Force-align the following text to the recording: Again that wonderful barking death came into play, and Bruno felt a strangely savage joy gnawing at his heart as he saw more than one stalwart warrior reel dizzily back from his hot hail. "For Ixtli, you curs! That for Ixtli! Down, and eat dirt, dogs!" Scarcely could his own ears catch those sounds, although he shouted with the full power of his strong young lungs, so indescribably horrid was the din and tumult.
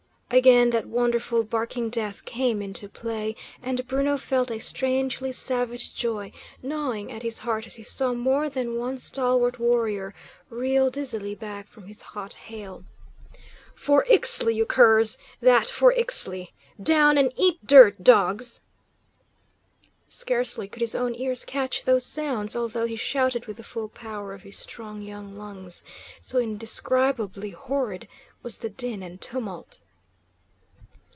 Again 0.33 0.69
that 0.69 0.85
wonderful 0.87 1.43
barking 1.43 1.89
death 1.89 2.23
came 2.23 2.61
into 2.61 2.87
play, 2.87 3.35
and 3.61 3.85
Bruno 3.85 4.15
felt 4.15 4.49
a 4.49 4.59
strangely 4.59 5.33
savage 5.33 5.93
joy 5.93 6.31
gnawing 6.63 7.11
at 7.11 7.21
his 7.21 7.39
heart 7.39 7.67
as 7.67 7.75
he 7.75 7.83
saw 7.83 8.13
more 8.13 8.47
than 8.49 8.77
one 8.79 8.97
stalwart 8.97 9.59
warrior 9.59 10.13
reel 10.49 10.89
dizzily 10.89 11.35
back 11.35 11.67
from 11.67 11.87
his 11.87 12.01
hot 12.01 12.33
hail. 12.35 12.85
"For 13.75 14.05
Ixtli, 14.09 14.55
you 14.55 14.65
curs! 14.65 15.17
That 15.41 15.67
for 15.67 15.91
Ixtli! 15.93 16.53
Down, 16.81 17.17
and 17.17 17.33
eat 17.35 17.67
dirt, 17.67 18.01
dogs!" 18.01 18.61
Scarcely 20.07 20.69
could 20.69 20.79
his 20.79 20.95
own 20.95 21.13
ears 21.13 21.43
catch 21.43 21.83
those 21.83 22.05
sounds, 22.05 22.55
although 22.55 22.85
he 22.87 22.95
shouted 22.95 23.47
with 23.47 23.57
the 23.57 23.63
full 23.63 23.89
power 23.89 24.31
of 24.33 24.43
his 24.43 24.57
strong 24.57 25.01
young 25.01 25.37
lungs, 25.37 25.83
so 26.21 26.39
indescribably 26.39 27.49
horrid 27.49 28.07
was 28.41 28.59
the 28.59 28.69
din 28.69 29.03
and 29.03 29.19
tumult. 29.19 29.81